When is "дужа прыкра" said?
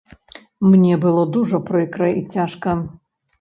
1.35-2.09